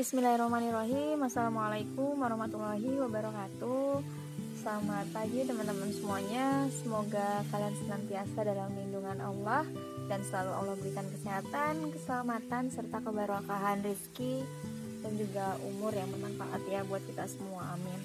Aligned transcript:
Bismillahirrahmanirrahim. 0.00 1.20
Assalamualaikum 1.28 2.16
warahmatullahi 2.16 3.04
wabarakatuh. 3.04 4.00
Selamat 4.56 5.04
pagi 5.12 5.44
teman-teman 5.44 5.92
semuanya. 5.92 6.72
Semoga 6.72 7.44
kalian 7.52 7.76
senantiasa 7.84 8.48
dalam 8.48 8.72
lindungan 8.80 9.20
Allah 9.20 9.68
Dan 10.08 10.24
selalu 10.24 10.52
Allah 10.56 10.74
berikan 10.80 11.04
kesehatan, 11.04 11.92
keselamatan, 11.92 12.72
serta 12.72 13.04
keberkahan 13.04 13.84
rezeki 13.84 14.40
Dan 15.04 15.20
juga 15.20 15.60
umur 15.68 15.92
yang 15.92 16.08
bermanfaat 16.16 16.64
ya 16.64 16.80
buat 16.88 17.04
kita 17.04 17.28
semua, 17.28 17.76
amin. 17.76 18.00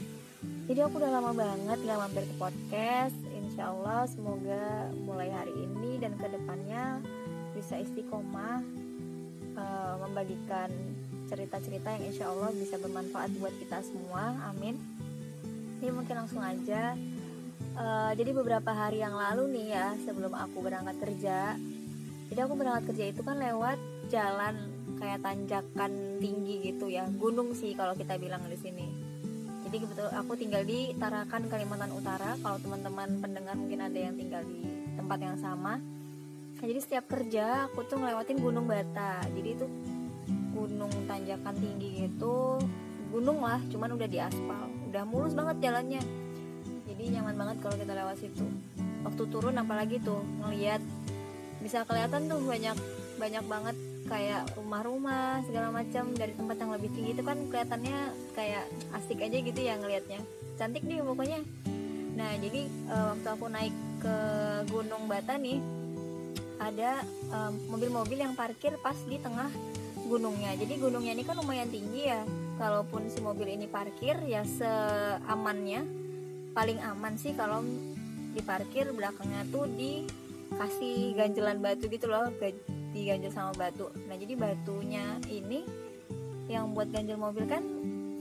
Jadi 0.68 0.80
aku 0.84 1.00
udah 1.00 1.16
lama 1.16 1.32
banget 1.32 1.80
gak 1.80 1.96
mampir 1.96 2.28
ke 2.28 2.36
podcast. 2.36 3.16
Insya 3.32 3.72
Allah 3.72 4.04
semoga 4.12 4.92
mulai 5.00 5.32
hari 5.32 5.56
ini 5.64 5.96
dan 6.04 6.20
ke 6.20 6.28
depannya 6.28 7.00
bisa 7.56 7.80
istiqomah 7.80 8.60
uh, 9.56 9.96
membagikan 10.04 10.95
cerita-cerita 11.26 11.94
yang 11.98 12.04
insya 12.10 12.26
Allah 12.30 12.52
bisa 12.54 12.78
bermanfaat 12.78 13.30
buat 13.38 13.54
kita 13.58 13.82
semua. 13.86 14.34
Amin. 14.50 14.78
Ini 15.82 15.92
mungkin 15.92 16.16
langsung 16.16 16.42
aja. 16.42 16.98
Uh, 17.76 18.12
jadi 18.16 18.32
beberapa 18.32 18.72
hari 18.72 19.04
yang 19.04 19.20
lalu 19.20 19.52
nih 19.52 19.68
ya 19.76 19.88
sebelum 20.08 20.32
aku 20.32 20.64
berangkat 20.64 20.96
kerja 20.96 21.60
jadi 22.30 22.40
aku 22.46 22.54
berangkat 22.58 22.84
kerja 22.94 23.06
itu 23.14 23.22
kan 23.22 23.38
lewat 23.38 23.78
jalan 24.10 24.56
kayak 24.98 25.22
tanjakan 25.22 25.92
tinggi 26.20 26.72
gitu 26.74 26.90
ya 26.90 27.06
gunung 27.20 27.54
sih 27.54 27.78
kalau 27.78 27.94
kita 27.94 28.18
bilang 28.18 28.42
di 28.50 28.58
sini. 28.58 28.88
Jadi 29.66 29.82
kebetul 29.82 30.10
aku 30.14 30.38
tinggal 30.38 30.62
di 30.62 30.94
Tarakan 30.94 31.50
Kalimantan 31.50 31.92
Utara. 31.94 32.38
Kalau 32.38 32.58
teman-teman 32.62 33.18
pendengar 33.18 33.58
mungkin 33.58 33.82
ada 33.82 33.98
yang 33.98 34.14
tinggal 34.14 34.46
di 34.46 34.62
tempat 34.94 35.20
yang 35.22 35.38
sama. 35.42 35.82
Nah, 36.56 36.66
jadi 36.66 36.80
setiap 36.80 37.06
kerja 37.10 37.68
aku 37.70 37.84
tuh 37.90 37.98
ngelewatin 38.00 38.40
Gunung 38.40 38.70
Bata. 38.70 39.26
Jadi 39.26 39.50
itu 39.58 39.66
gunung 40.56 40.92
tanjakan 41.06 41.56
tinggi 41.60 42.08
gitu 42.08 42.64
gunung 43.16 43.40
lah 43.40 43.64
cuman 43.72 43.96
udah 43.96 44.08
di 44.12 44.20
aspal. 44.20 44.68
Udah 44.92 45.04
mulus 45.08 45.32
banget 45.32 45.70
jalannya. 45.70 46.04
Jadi 46.84 47.04
nyaman 47.16 47.36
banget 47.40 47.58
kalau 47.64 47.76
kita 47.80 47.94
lewat 47.96 48.16
situ. 48.20 48.44
Waktu 49.08 49.24
turun 49.32 49.56
apalagi 49.56 50.04
tuh 50.04 50.20
ngeliat 50.44 50.84
bisa 51.64 51.88
kelihatan 51.88 52.28
tuh 52.28 52.44
banyak 52.44 52.76
banyak 53.16 53.46
banget 53.48 53.78
kayak 54.12 54.44
rumah-rumah 54.60 55.48
segala 55.48 55.72
macam. 55.72 56.12
Dari 56.12 56.36
tempat 56.36 56.60
yang 56.60 56.72
lebih 56.76 56.90
tinggi 56.92 57.12
itu 57.16 57.24
kan 57.24 57.38
kelihatannya 57.48 57.98
kayak 58.36 58.68
asik 59.00 59.24
aja 59.24 59.38
gitu 59.40 59.60
ya 59.64 59.80
ngelihatnya 59.80 60.20
cantik 60.60 60.84
nih 60.84 61.00
pokoknya. 61.00 61.40
Nah 62.20 62.32
jadi 62.40 62.68
uh, 62.92 63.16
waktu 63.16 63.28
aku 63.32 63.46
naik 63.48 63.76
ke 64.04 64.16
Gunung 64.68 65.08
Bata 65.08 65.40
nih 65.40 65.60
ada 66.56 67.04
mobil-mobil 67.68 68.16
um, 68.16 68.24
yang 68.32 68.34
parkir 68.36 68.80
pas 68.80 68.96
di 69.04 69.20
tengah 69.20 69.52
gunungnya. 70.06 70.54
Jadi 70.56 70.78
gunungnya 70.78 71.12
ini 71.18 71.24
kan 71.26 71.36
lumayan 71.36 71.70
tinggi 71.70 72.08
ya. 72.08 72.22
Kalaupun 72.56 73.12
si 73.12 73.20
mobil 73.20 73.52
ini 73.52 73.68
parkir 73.68 74.16
ya 74.24 74.46
seamannya 74.48 75.84
paling 76.56 76.80
aman 76.80 77.20
sih 77.20 77.36
kalau 77.36 77.60
diparkir 78.32 78.96
belakangnya 78.96 79.44
tuh 79.52 79.68
dikasih 79.76 81.20
ganjelan 81.20 81.60
batu 81.60 81.92
gitu 81.92 82.08
loh 82.08 82.32
diganjel 82.96 83.32
sama 83.34 83.52
batu. 83.60 83.92
Nah 84.08 84.16
jadi 84.16 84.40
batunya 84.40 85.20
ini 85.28 85.68
yang 86.48 86.72
buat 86.72 86.96
ganjel 86.96 87.20
mobil 87.20 87.44
kan 87.44 87.66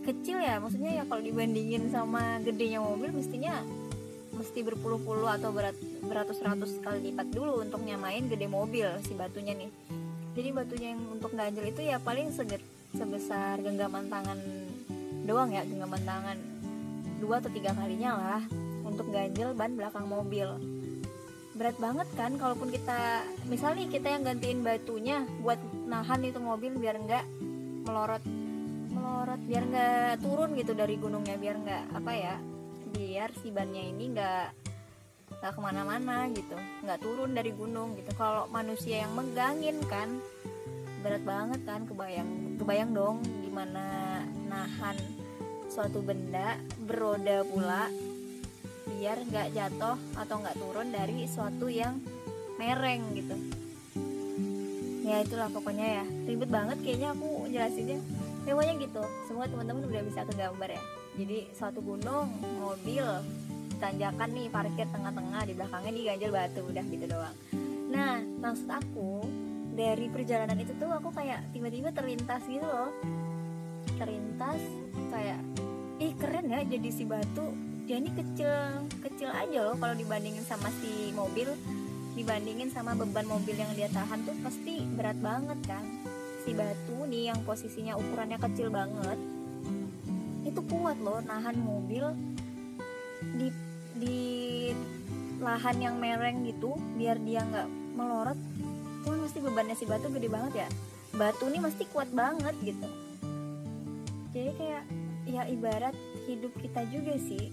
kecil 0.02 0.42
ya. 0.42 0.58
Maksudnya 0.58 0.98
ya 0.98 1.02
kalau 1.06 1.22
dibandingin 1.22 1.94
sama 1.94 2.42
gedenya 2.42 2.82
mobil 2.82 3.14
mestinya 3.14 3.62
mesti 4.34 4.66
berpuluh-puluh 4.66 5.30
atau 5.30 5.54
berat 5.54 5.78
beratus-ratus 6.02 6.82
kali 6.82 7.14
lipat 7.14 7.30
dulu 7.30 7.62
untuk 7.62 7.86
nyamain 7.86 8.26
gede 8.26 8.50
mobil 8.50 8.90
si 9.06 9.14
batunya 9.14 9.54
nih 9.54 9.70
jadi 10.34 10.50
batunya 10.50 10.88
yang 10.98 11.02
untuk 11.14 11.30
ganjel 11.32 11.64
itu 11.70 11.80
ya 11.86 12.02
paling 12.02 12.34
seget, 12.34 12.60
sebesar 12.94 13.62
genggaman 13.62 14.10
tangan 14.10 14.38
doang 15.24 15.50
ya 15.54 15.64
genggaman 15.64 16.02
tangan 16.04 16.36
dua 17.22 17.40
atau 17.40 17.50
tiga 17.54 17.72
kalinya 17.72 18.10
lah 18.18 18.42
untuk 18.84 19.08
ganjel 19.08 19.56
ban 19.56 19.72
belakang 19.72 20.04
mobil. 20.04 20.46
Berat 21.54 21.78
banget 21.78 22.08
kan 22.18 22.34
kalaupun 22.34 22.68
kita 22.74 23.22
misalnya 23.46 23.86
kita 23.86 24.10
yang 24.10 24.26
gantiin 24.26 24.60
batunya 24.66 25.22
buat 25.40 25.56
nahan 25.86 26.26
itu 26.26 26.42
mobil 26.42 26.74
biar 26.76 26.98
enggak 26.98 27.24
melorot 27.86 28.26
melorot 28.90 29.40
biar 29.46 29.62
enggak 29.70 30.18
turun 30.18 30.50
gitu 30.58 30.74
dari 30.74 30.98
gunungnya 30.98 31.38
biar 31.38 31.56
enggak 31.62 31.84
apa 31.94 32.12
ya 32.12 32.34
biar 32.90 33.30
si 33.38 33.54
bannya 33.54 33.86
ini 33.86 34.18
enggak 34.18 34.50
nggak 35.40 35.52
ke 35.54 35.60
mana-mana 35.62 36.26
gitu 36.34 36.56
nggak 36.82 36.98
turun 37.00 37.30
dari 37.32 37.54
gunung 37.54 37.94
gitu. 38.02 38.10
Kalau 38.18 38.50
manusia 38.50 39.06
yang 39.06 39.14
megangin 39.14 39.78
kan 39.86 40.20
berat 41.04 41.20
banget 41.20 41.60
kan 41.68 41.84
kebayang 41.84 42.56
kebayang 42.56 42.96
dong 42.96 43.20
gimana 43.44 44.24
nahan 44.48 44.96
suatu 45.68 46.00
benda 46.00 46.56
beroda 46.80 47.44
pula 47.44 47.92
biar 48.88 49.20
nggak 49.28 49.52
jatuh 49.52 50.00
atau 50.16 50.36
nggak 50.40 50.56
turun 50.56 50.88
dari 50.88 51.28
suatu 51.28 51.68
yang 51.68 52.00
mereng 52.56 53.04
gitu. 53.16 53.36
Ya 55.04 55.20
itulah 55.20 55.52
pokoknya 55.52 56.00
ya. 56.00 56.04
Ribet 56.24 56.48
banget 56.48 56.80
kayaknya 56.80 57.12
aku 57.12 57.44
jelasinnya. 57.52 58.00
Pokoknya 58.48 58.74
gitu. 58.80 59.02
Semua 59.28 59.44
teman-teman 59.44 59.84
udah 59.84 60.02
bisa 60.04 60.24
kegambar 60.24 60.72
ya. 60.72 60.82
Jadi 61.20 61.38
suatu 61.52 61.84
gunung 61.84 62.32
mobil 62.60 63.04
tanjakan 63.76 64.30
nih 64.32 64.48
parkir 64.48 64.88
tengah-tengah 64.88 65.42
di 65.44 65.52
belakangnya 65.52 65.92
diganjel 65.92 66.30
batu 66.32 66.60
udah 66.64 66.84
gitu 66.88 67.04
doang. 67.04 67.36
Nah 67.92 68.24
maksud 68.40 68.68
aku 68.68 69.23
dari 69.74 70.06
perjalanan 70.08 70.56
itu 70.56 70.72
tuh 70.78 70.90
aku 70.90 71.10
kayak 71.10 71.42
tiba-tiba 71.50 71.90
terlintas 71.90 72.42
gitu 72.46 72.64
loh. 72.64 72.94
Terlintas 73.98 74.62
kayak 75.10 75.40
ih 75.98 76.14
keren 76.18 76.46
ya 76.48 76.62
jadi 76.62 76.88
si 76.90 77.04
batu. 77.04 77.52
Dia 77.84 78.00
ini 78.00 78.08
kecil 78.16 78.50
kecil 79.04 79.28
aja 79.28 79.68
loh 79.68 79.76
kalau 79.76 79.92
dibandingin 79.98 80.46
sama 80.46 80.70
si 80.80 81.12
mobil. 81.12 81.52
Dibandingin 82.14 82.70
sama 82.70 82.94
beban 82.94 83.26
mobil 83.26 83.58
yang 83.58 83.74
dia 83.74 83.90
tahan 83.90 84.22
tuh 84.22 84.38
pasti 84.40 84.86
berat 84.94 85.18
banget 85.18 85.58
kan. 85.66 85.82
Si 86.46 86.54
batu 86.54 87.04
nih 87.10 87.34
yang 87.34 87.42
posisinya 87.42 87.98
ukurannya 87.98 88.38
kecil 88.38 88.70
banget 88.70 89.18
itu 90.44 90.60
kuat 90.68 91.00
loh 91.00 91.18
nahan 91.24 91.56
mobil 91.56 92.04
di 93.40 93.48
di 93.96 94.20
lahan 95.40 95.76
yang 95.80 95.96
mereng 95.96 96.44
gitu 96.44 96.76
biar 97.00 97.16
dia 97.24 97.42
nggak 97.42 97.68
melorot 97.96 98.38
tuh 99.04 99.20
mesti 99.20 99.38
bebannya 99.44 99.76
si 99.76 99.84
batu 99.84 100.08
gede 100.08 100.28
banget 100.32 100.66
ya. 100.66 100.68
Batu 101.14 101.46
ini 101.46 101.60
mesti 101.60 101.84
kuat 101.92 102.10
banget 102.10 102.56
gitu. 102.64 102.88
Jadi 104.34 104.50
kayak 104.58 104.84
ya 105.28 105.42
ibarat 105.46 105.94
hidup 106.26 106.50
kita 106.58 106.82
juga 106.90 107.14
sih. 107.20 107.52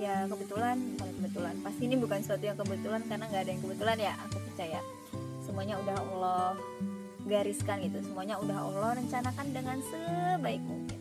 Ya 0.00 0.26
kebetulan 0.26 0.98
kalau 0.98 1.12
kebetulan. 1.22 1.54
Pasti 1.62 1.82
ini 1.86 1.96
bukan 2.00 2.18
sesuatu 2.24 2.44
yang 2.44 2.58
kebetulan 2.58 3.00
karena 3.06 3.24
nggak 3.30 3.42
ada 3.46 3.50
yang 3.52 3.62
kebetulan 3.62 3.96
ya 4.00 4.12
aku 4.26 4.36
percaya. 4.50 4.80
Semuanya 5.46 5.78
udah 5.78 5.96
Allah 6.00 6.48
gariskan 7.28 7.76
gitu. 7.86 7.98
Semuanya 8.02 8.40
udah 8.42 8.58
Allah 8.66 8.90
rencanakan 8.98 9.46
dengan 9.54 9.78
sebaik 9.84 10.62
mungkin. 10.64 11.00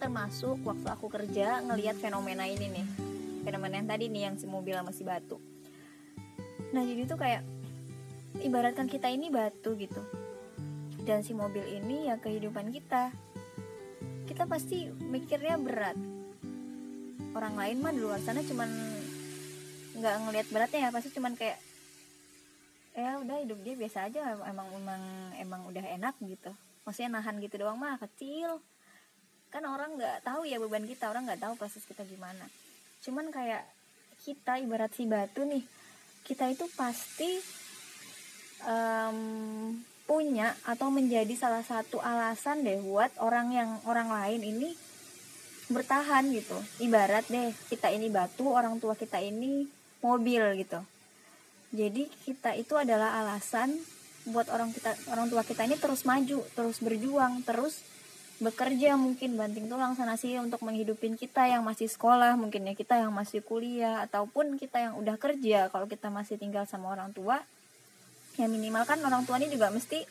Termasuk 0.00 0.60
waktu 0.64 0.88
aku 0.88 1.06
kerja 1.12 1.60
ngelihat 1.66 2.00
fenomena 2.00 2.48
ini 2.48 2.80
nih. 2.80 2.86
Fenomena 3.44 3.78
yang 3.78 3.88
tadi 3.88 4.04
nih 4.08 4.22
yang 4.30 4.34
si 4.40 4.46
mobil 4.48 4.72
sama 4.72 4.90
si 4.90 5.04
batu. 5.04 5.38
Nah 6.72 6.82
jadi 6.82 7.06
tuh 7.06 7.18
kayak 7.20 7.42
ibaratkan 8.42 8.90
kita 8.90 9.08
ini 9.08 9.32
batu 9.32 9.76
gitu. 9.78 10.02
Dan 11.06 11.22
si 11.22 11.32
mobil 11.32 11.62
ini 11.62 12.10
ya 12.10 12.18
kehidupan 12.18 12.74
kita. 12.74 13.14
Kita 14.26 14.44
pasti 14.50 14.90
mikirnya 14.90 15.56
berat. 15.56 15.96
Orang 17.36 17.54
lain 17.54 17.78
mah 17.78 17.92
di 17.94 18.00
luar 18.02 18.18
sana 18.20 18.42
cuman 18.42 18.68
nggak 19.96 20.14
ngelihat 20.28 20.48
beratnya 20.52 20.88
ya 20.88 20.90
pasti 20.92 21.08
cuman 21.14 21.32
kayak 21.38 21.56
ya 22.96 23.20
udah 23.20 23.36
hidup 23.44 23.60
dia 23.64 23.76
biasa 23.76 24.08
aja 24.08 24.36
emang 24.44 24.68
emang 24.72 25.02
emang 25.36 25.60
udah 25.68 25.84
enak 25.84 26.16
gitu. 26.24 26.52
Maksudnya 26.88 27.20
nahan 27.20 27.38
gitu 27.44 27.60
doang 27.60 27.76
mah 27.76 28.00
kecil. 28.00 28.60
Kan 29.52 29.62
orang 29.68 29.94
nggak 29.96 30.26
tahu 30.26 30.48
ya 30.48 30.58
beban 30.58 30.84
kita 30.84 31.12
orang 31.12 31.28
nggak 31.28 31.44
tahu 31.44 31.54
proses 31.60 31.84
kita 31.84 32.02
gimana. 32.08 32.48
Cuman 33.04 33.30
kayak 33.30 33.62
kita 34.24 34.58
ibarat 34.58 34.90
si 34.96 35.06
batu 35.06 35.44
nih 35.44 35.62
kita 36.26 36.50
itu 36.50 36.66
pasti 36.74 37.38
um, 38.64 39.18
punya 40.06 40.54
atau 40.62 40.88
menjadi 40.88 41.34
salah 41.34 41.66
satu 41.66 41.98
alasan 41.98 42.62
deh 42.62 42.78
buat 42.78 43.10
orang 43.18 43.50
yang 43.52 43.70
orang 43.84 44.08
lain 44.08 44.40
ini 44.40 44.70
bertahan 45.66 46.30
gitu. 46.30 46.54
Ibarat 46.78 47.26
deh 47.26 47.50
kita 47.66 47.90
ini 47.90 48.06
batu 48.06 48.46
orang 48.46 48.78
tua 48.78 48.94
kita 48.94 49.18
ini 49.18 49.66
mobil 50.00 50.62
gitu. 50.62 50.78
Jadi 51.74 52.06
kita 52.22 52.54
itu 52.54 52.78
adalah 52.78 53.18
alasan 53.18 53.74
buat 54.30 54.46
orang 54.50 54.70
kita 54.70 54.94
orang 55.10 55.26
tua 55.30 55.42
kita 55.42 55.66
ini 55.66 55.78
terus 55.78 56.02
maju 56.02 56.42
terus 56.54 56.82
berjuang 56.82 57.46
terus 57.46 57.78
bekerja 58.42 58.98
mungkin 58.98 59.38
banting 59.38 59.70
tulang 59.70 59.94
sana 59.94 60.18
sih 60.18 60.36
untuk 60.36 60.60
menghidupin 60.66 61.14
kita 61.14 61.46
yang 61.46 61.62
masih 61.62 61.86
sekolah 61.88 62.34
mungkin 62.36 62.68
ya 62.68 62.74
kita 62.74 63.00
yang 63.00 63.14
masih 63.14 63.40
kuliah 63.40 64.02
ataupun 64.06 64.60
kita 64.60 64.90
yang 64.90 64.94
udah 64.98 65.18
kerja. 65.18 65.66
Kalau 65.74 65.90
kita 65.90 66.14
masih 66.14 66.38
tinggal 66.38 66.62
sama 66.70 66.94
orang 66.94 67.10
tua 67.10 67.42
ya 68.36 68.46
minimal 68.46 68.84
kan 68.84 69.00
orang 69.00 69.24
tua 69.24 69.40
ini 69.40 69.48
juga 69.48 69.72
mesti 69.72 70.04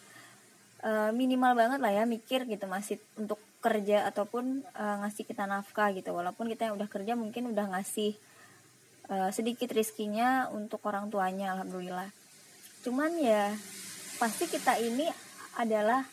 uh, 0.81 1.11
minimal 1.13 1.53
banget 1.53 1.79
lah 1.81 1.91
ya 1.93 2.03
mikir 2.09 2.45
gitu 2.49 2.65
masih 2.65 2.97
untuk 3.17 3.37
kerja 3.61 4.05
ataupun 4.09 4.61
uh, 4.77 4.95
ngasih 5.05 5.25
kita 5.25 5.49
nafkah 5.49 5.89
gitu. 5.93 6.13
Walaupun 6.13 6.45
kita 6.49 6.69
yang 6.69 6.75
udah 6.77 6.89
kerja 6.89 7.17
mungkin 7.17 7.49
udah 7.49 7.77
ngasih 7.77 8.13
uh, 9.09 9.29
sedikit 9.33 9.73
rizkinya 9.73 10.49
untuk 10.53 10.81
orang 10.85 11.09
tuanya 11.09 11.57
alhamdulillah. 11.57 12.09
Cuman 12.85 13.17
ya 13.17 13.53
pasti 14.21 14.45
kita 14.45 14.77
ini 14.77 15.09
adalah 15.57 16.05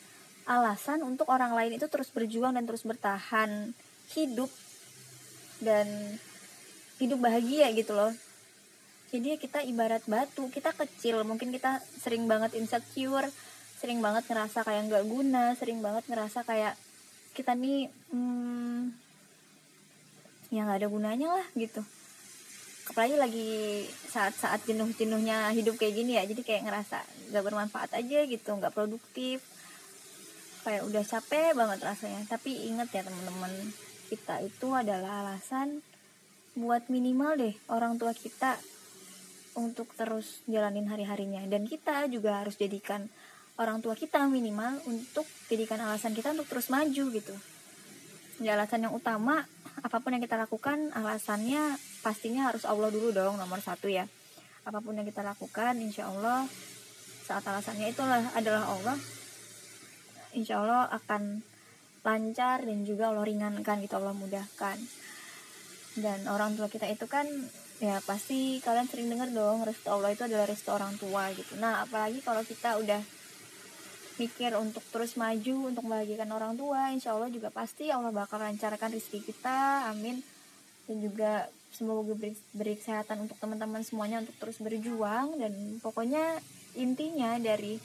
alasan 0.49 1.07
untuk 1.07 1.31
orang 1.31 1.55
lain 1.55 1.79
itu 1.79 1.87
terus 1.87 2.11
berjuang 2.11 2.57
dan 2.57 2.67
terus 2.67 2.83
bertahan 2.83 3.77
hidup 4.17 4.51
dan 5.63 5.87
hidup 6.99 7.23
bahagia 7.23 7.71
gitu 7.71 7.95
loh 7.95 8.11
jadi 9.13 9.37
kita 9.37 9.61
ibarat 9.69 10.03
batu 10.09 10.49
kita 10.49 10.73
kecil 10.73 11.21
mungkin 11.29 11.53
kita 11.53 11.85
sering 12.01 12.25
banget 12.25 12.57
insecure 12.57 13.29
sering 13.79 14.01
banget 14.01 14.25
ngerasa 14.27 14.65
kayak 14.65 14.89
nggak 14.89 15.05
guna 15.05 15.53
sering 15.55 15.85
banget 15.85 16.09
ngerasa 16.09 16.43
kayak 16.49 16.75
kita 17.33 17.57
nih 17.57 17.89
hmm, 18.13 18.93
ya 20.53 20.69
nggak 20.69 20.85
ada 20.85 20.89
gunanya 20.93 21.29
lah 21.33 21.47
gitu. 21.57 21.81
Apalagi 22.93 23.17
lagi 23.17 23.49
saat-saat 24.13 24.69
jenuh-jenuhnya 24.69 25.49
hidup 25.57 25.81
kayak 25.81 25.97
gini 25.97 26.21
ya 26.21 26.29
jadi 26.29 26.45
kayak 26.45 26.63
ngerasa 26.69 27.01
nggak 27.33 27.45
bermanfaat 27.49 27.91
aja 27.97 28.29
gitu 28.29 28.51
nggak 28.53 28.77
produktif. 28.77 29.41
Kayak 30.63 30.87
udah 30.87 31.03
capek 31.03 31.57
banget 31.57 31.79
rasanya. 31.81 32.21
Tapi 32.29 32.69
ingat 32.69 32.93
ya 32.93 33.03
teman-teman 33.03 33.51
kita 34.13 34.45
itu 34.45 34.69
adalah 34.77 35.25
alasan 35.25 35.81
buat 36.53 36.93
minimal 36.93 37.41
deh 37.41 37.55
orang 37.73 37.97
tua 37.97 38.13
kita 38.13 38.61
untuk 39.59 39.93
terus 39.97 40.41
jalanin 40.49 40.89
hari-harinya. 40.89 41.45
Dan 41.49 41.69
kita 41.69 42.09
juga 42.09 42.41
harus 42.41 42.57
jadikan 42.57 43.09
orang 43.61 43.85
tua 43.85 43.93
kita 43.93 44.25
minimal 44.29 44.81
untuk 44.89 45.29
jadikan 45.49 45.81
alasan 45.85 46.17
kita 46.17 46.33
untuk 46.33 46.49
terus 46.49 46.73
maju 46.73 47.05
gitu. 47.13 47.35
Ya 48.41 48.57
alasan 48.57 48.89
yang 48.89 48.95
utama 48.97 49.45
apa 49.81 49.97
pun 50.01 50.13
yang 50.13 50.25
kita 50.25 50.37
lakukan 50.41 50.93
alasannya 50.93 51.77
pastinya 52.05 52.49
harus 52.53 52.65
Allah 52.65 52.89
dulu 52.89 53.13
dong 53.13 53.37
nomor 53.37 53.61
satu 53.61 53.93
ya. 53.93 54.09
Apa 54.65 54.81
pun 54.81 54.97
yang 54.97 55.05
kita 55.05 55.21
lakukan 55.21 55.77
insya 55.79 56.09
Allah 56.09 56.49
saat 57.23 57.45
alasannya 57.47 57.93
itulah 57.93 58.35
adalah 58.35 58.67
Allah 58.67 58.97
insya 60.33 60.65
Allah 60.65 60.89
akan 60.91 61.45
lancar 62.03 62.67
dan 62.67 62.83
juga 62.83 63.15
Allah 63.15 63.25
ringankan 63.25 63.79
gitu 63.85 63.95
Allah 64.01 64.17
mudahkan. 64.17 64.79
Dan 65.93 66.25
orang 66.25 66.57
tua 66.57 66.73
kita 66.73 66.89
itu 66.89 67.05
kan 67.05 67.29
ya 67.83 67.99
pasti 68.07 68.63
kalian 68.63 68.87
sering 68.87 69.11
dengar 69.11 69.27
dong 69.35 69.67
restu 69.67 69.91
Allah 69.91 70.15
itu 70.15 70.23
adalah 70.23 70.47
restu 70.47 70.71
orang 70.71 70.95
tua 71.03 71.35
gitu. 71.35 71.59
Nah 71.59 71.83
apalagi 71.83 72.23
kalau 72.23 72.47
kita 72.47 72.79
udah 72.79 73.03
mikir 74.23 74.55
untuk 74.55 74.87
terus 74.95 75.19
maju 75.19 75.67
untuk 75.67 75.83
membahagiakan 75.83 76.31
orang 76.31 76.55
tua 76.55 76.95
insya 76.95 77.11
Allah 77.11 77.27
juga 77.27 77.51
pasti 77.51 77.91
Allah 77.91 78.15
bakal 78.15 78.39
lancarkan 78.39 78.95
rezeki 78.95 79.35
kita 79.35 79.91
amin. 79.91 80.23
Dan 80.87 81.03
juga 81.03 81.51
semoga 81.75 82.15
beri, 82.15 82.39
beri 82.55 82.79
kesehatan 82.79 83.27
untuk 83.27 83.35
teman-teman 83.43 83.83
semuanya 83.83 84.23
untuk 84.23 84.39
terus 84.39 84.63
berjuang. 84.63 85.43
Dan 85.43 85.83
pokoknya 85.83 86.39
intinya 86.79 87.35
dari 87.43 87.83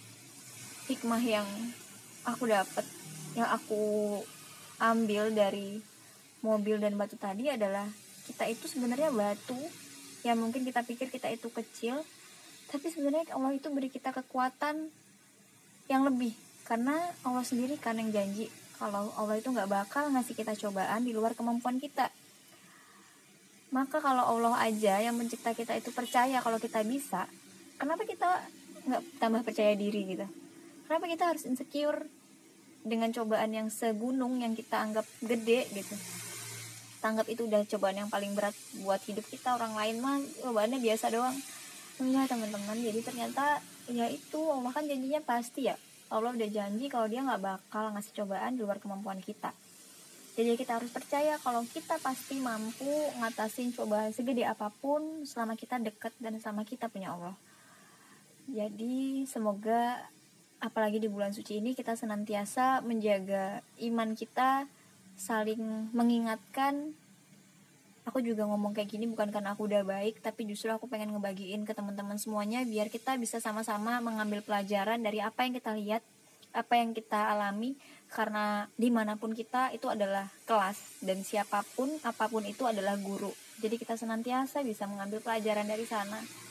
hikmah 0.94 1.24
yang 1.26 1.48
aku 2.22 2.46
dapat 2.46 2.86
yang 3.34 3.50
aku 3.50 4.22
ambil 4.78 5.34
dari 5.34 5.82
mobil 6.46 6.78
dan 6.78 6.94
batu 6.94 7.18
tadi 7.18 7.50
adalah 7.50 7.90
kita 8.28 8.44
itu 8.52 8.68
sebenarnya 8.68 9.10
batu 9.10 9.58
yang 10.28 10.36
mungkin 10.36 10.68
kita 10.68 10.84
pikir 10.84 11.08
kita 11.08 11.32
itu 11.32 11.48
kecil 11.48 12.04
tapi 12.68 12.92
sebenarnya 12.92 13.32
Allah 13.32 13.56
itu 13.56 13.72
beri 13.72 13.88
kita 13.88 14.12
kekuatan 14.12 14.92
yang 15.88 16.04
lebih. 16.04 16.36
Karena 16.68 17.00
Allah 17.24 17.48
sendiri 17.48 17.80
kan 17.80 17.96
yang 17.96 18.12
janji 18.12 18.52
kalau 18.76 19.08
Allah 19.16 19.40
itu 19.40 19.48
nggak 19.48 19.72
bakal 19.72 20.12
ngasih 20.12 20.36
kita 20.36 20.52
cobaan 20.60 21.08
di 21.08 21.16
luar 21.16 21.32
kemampuan 21.32 21.80
kita. 21.80 22.12
Maka 23.72 24.04
kalau 24.04 24.24
Allah 24.36 24.60
aja 24.68 25.00
yang 25.00 25.16
mencipta 25.16 25.56
kita 25.56 25.80
itu 25.80 25.96
percaya 25.96 26.44
kalau 26.44 26.60
kita 26.60 26.84
bisa 26.84 27.28
kenapa 27.80 28.04
kita 28.04 28.44
nggak 28.84 29.02
tambah 29.24 29.42
percaya 29.48 29.72
diri 29.80 30.04
gitu? 30.12 30.28
Kenapa 30.88 31.08
kita 31.08 31.24
harus 31.32 31.44
insecure 31.48 32.04
dengan 32.84 33.12
cobaan 33.16 33.52
yang 33.52 33.68
segunung 33.72 34.44
yang 34.44 34.56
kita 34.56 34.80
anggap 34.80 35.08
gede 35.24 35.68
gitu 35.72 35.96
tanggap 37.00 37.30
itu 37.30 37.46
udah 37.46 37.64
cobaan 37.70 37.98
yang 38.02 38.10
paling 38.10 38.34
berat 38.34 38.56
buat 38.82 39.02
hidup 39.06 39.26
kita 39.30 39.56
orang 39.56 39.74
lain 39.78 39.96
mah 40.02 40.18
cobaannya 40.44 40.80
biasa 40.82 41.14
doang. 41.14 41.38
Enggak 41.98 42.30
teman-teman. 42.30 42.78
Jadi 42.78 43.00
ternyata 43.02 43.62
ya 43.90 44.06
itu 44.10 44.40
Allah 44.50 44.72
kan 44.74 44.86
janjinya 44.86 45.22
pasti 45.22 45.70
ya. 45.70 45.76
Allah 46.08 46.32
udah 46.32 46.50
janji 46.50 46.88
kalau 46.88 47.08
dia 47.12 47.20
nggak 47.20 47.42
bakal 47.44 47.92
ngasih 47.92 48.14
cobaan 48.24 48.56
di 48.56 48.62
luar 48.64 48.80
kemampuan 48.80 49.20
kita. 49.20 49.52
Jadi 50.38 50.54
kita 50.54 50.78
harus 50.78 50.94
percaya 50.94 51.42
kalau 51.42 51.66
kita 51.66 51.98
pasti 51.98 52.38
mampu 52.38 53.10
ngatasin 53.18 53.74
cobaan 53.74 54.14
segede 54.14 54.46
apa 54.46 54.70
pun 54.70 55.26
selama 55.26 55.58
kita 55.58 55.82
dekat 55.82 56.14
dan 56.22 56.38
selama 56.38 56.62
kita 56.62 56.94
punya 56.94 57.18
Allah. 57.18 57.34
Jadi 58.46 59.26
semoga 59.26 59.98
apalagi 60.62 61.02
di 61.02 61.10
bulan 61.10 61.34
suci 61.34 61.58
ini 61.58 61.74
kita 61.74 61.98
senantiasa 61.98 62.86
menjaga 62.86 63.66
iman 63.82 64.14
kita 64.14 64.70
saling 65.18 65.92
mengingatkan 65.92 66.94
aku 68.08 68.24
juga 68.24 68.48
ngomong 68.48 68.72
kayak 68.72 68.88
gini 68.88 69.10
bukan 69.10 69.34
karena 69.34 69.58
aku 69.58 69.68
udah 69.68 69.84
baik 69.84 70.24
tapi 70.24 70.48
justru 70.48 70.72
aku 70.72 70.88
pengen 70.88 71.12
ngebagiin 71.12 71.68
ke 71.68 71.76
teman-teman 71.76 72.16
semuanya 72.16 72.64
biar 72.64 72.88
kita 72.88 73.20
bisa 73.20 73.44
sama-sama 73.44 74.00
mengambil 74.00 74.40
pelajaran 74.46 75.04
dari 75.04 75.20
apa 75.20 75.44
yang 75.44 75.58
kita 75.58 75.76
lihat 75.76 76.02
apa 76.58 76.74
yang 76.80 76.98
kita 76.98 77.38
alami. 77.38 77.78
Karena 78.08 78.66
di 78.80 78.88
mana 78.88 79.20
pun 79.20 79.36
kita 79.36 79.76
itu 79.76 79.92
adalah 79.92 80.32
kelas 80.48 81.04
dan 81.04 81.28
siapa 81.28 81.60
pun 81.76 81.92
apa 82.08 82.32
pun 82.32 82.42
itu 82.48 82.64
adalah 82.64 82.96
guru. 82.96 83.36
Jadi 83.60 83.76
kita 83.76 84.00
senantiasa 84.00 84.64
bisa 84.64 84.88
mengambil 84.88 85.20
pelajaran 85.20 85.68
dari 85.68 85.84
sana 85.84 86.47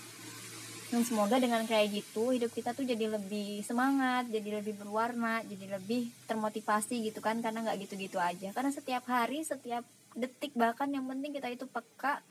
dan 0.87 1.03
semoga 1.03 1.43
dengan 1.43 1.67
kayak 1.67 1.99
gitu 1.99 2.31
hidup 2.31 2.55
kita 2.55 2.71
tuh 2.71 2.87
jadi 2.87 3.11
lebih 3.11 3.59
semangat 3.67 4.31
jadi 4.31 4.62
lebih 4.62 4.79
berwarna 4.79 5.43
jadi 5.43 5.79
lebih 5.79 6.06
termotivasi 6.31 7.11
gitu 7.11 7.19
kan 7.19 7.43
karena 7.43 7.67
nggak 7.67 7.87
gitu-gitu 7.87 8.23
aja. 8.23 8.55
Karena 8.55 8.71
setiap 8.71 9.03
hari 9.11 9.43
setiap 9.43 9.83
detik 10.15 10.55
bahkan 10.55 10.87
yang 10.94 11.05
penting 11.11 11.35
kita 11.35 11.50
itu 11.50 11.67
peka 11.67 12.23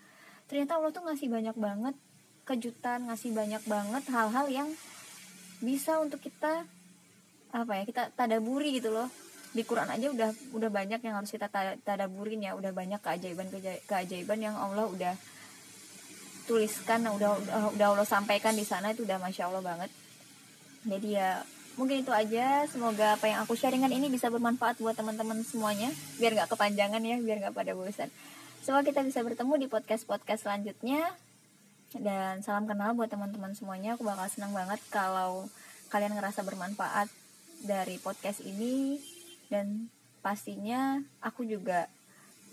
ternyata 0.48 0.80
Allah 0.80 0.92
tuh 0.96 1.04
ngasih 1.04 1.28
banyak 1.28 1.56
banget 1.60 1.96
kejutan 2.46 3.12
ngasih 3.12 3.32
banyak 3.36 3.64
banget 3.68 4.04
hal-hal 4.08 4.46
yang 4.48 4.70
bisa 5.60 6.00
untuk 6.00 6.24
kita 6.24 6.64
apa 7.52 7.72
ya 7.80 7.84
kita 7.84 8.04
tadaburi 8.16 8.80
gitu 8.80 8.92
loh. 8.92 9.12
Di 9.56 9.64
Quran 9.64 9.88
aja 9.88 10.12
udah 10.12 10.32
udah 10.52 10.70
banyak 10.72 11.00
yang 11.00 11.16
harus 11.16 11.32
kita 11.32 11.48
tadaburin 11.84 12.44
ya 12.44 12.60
udah 12.60 12.76
banyak 12.76 13.00
keajaiban 13.00 13.48
keajaiban 13.88 14.40
yang 14.40 14.56
Allah 14.56 14.88
udah 14.88 15.16
tuliskan 16.46 17.06
udah 17.10 17.38
udah, 17.42 17.58
udah 17.74 17.88
Allah 17.94 18.08
sampaikan 18.08 18.54
di 18.54 18.66
sana 18.66 18.94
itu 18.94 19.04
udah 19.04 19.18
masya 19.18 19.50
Allah 19.50 19.62
banget. 19.66 19.92
Jadi 20.86 21.18
ya 21.18 21.42
mungkin 21.76 22.06
itu 22.06 22.14
aja. 22.14 22.66
Semoga 22.70 23.18
apa 23.18 23.26
yang 23.28 23.42
aku 23.44 23.58
sharingan 23.58 23.92
ini 23.92 24.08
bisa 24.08 24.30
bermanfaat 24.30 24.80
buat 24.80 24.94
teman-teman 24.94 25.42
semuanya 25.42 25.90
biar 26.22 26.38
nggak 26.38 26.54
kepanjangan 26.54 27.02
ya 27.02 27.18
biar 27.20 27.38
nggak 27.42 27.56
pada 27.58 27.74
bosan. 27.74 28.10
Semoga 28.66 28.86
kita 28.86 29.06
bisa 29.06 29.22
bertemu 29.22 29.54
di 29.62 29.68
podcast 29.70 30.06
podcast 30.10 30.46
selanjutnya. 30.46 31.14
Dan 31.96 32.42
salam 32.42 32.66
kenal 32.66 32.98
buat 32.98 33.08
teman-teman 33.08 33.54
semuanya. 33.54 33.94
Aku 33.96 34.04
bakal 34.04 34.28
senang 34.28 34.52
banget 34.52 34.82
kalau 34.90 35.48
kalian 35.94 36.18
ngerasa 36.18 36.42
bermanfaat 36.42 37.08
dari 37.62 38.02
podcast 38.02 38.42
ini. 38.42 38.98
Dan 39.48 39.94
pastinya 40.26 40.98
aku 41.22 41.46
juga 41.46 41.86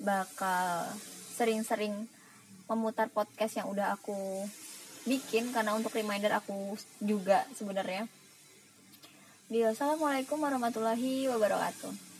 bakal 0.04 0.92
sering-sering 1.32 2.06
memutar 2.71 3.11
podcast 3.11 3.59
yang 3.59 3.69
udah 3.71 3.97
aku 3.97 4.47
bikin 5.09 5.50
karena 5.50 5.75
untuk 5.75 5.95
reminder 5.95 6.31
aku 6.38 6.78
juga 7.02 7.42
sebenarnya 7.59 8.07
Assalamualaikum 9.52 10.40
warahmatullahi 10.40 11.28
wabarakatuh. 11.28 12.12